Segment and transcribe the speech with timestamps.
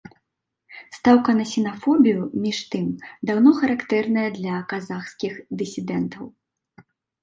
[0.97, 2.89] Стаўка на сінафобію, між тым,
[3.33, 6.23] даўно характэрная для казахскіх дысідэнтаў.